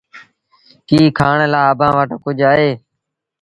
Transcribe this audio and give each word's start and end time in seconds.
ڪيٚ 0.87 1.13
کآڻ 1.17 1.37
لآ 1.53 1.61
اڀآنٚ 1.71 1.95
وٽ 1.97 2.09
ڪجھ 2.23 2.43
اهي؟ 2.49 2.69